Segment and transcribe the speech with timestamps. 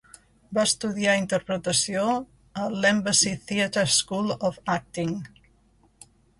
[0.57, 2.07] Va estudiar interpretació
[2.63, 5.17] a l'Embassy Theatre School of Acting.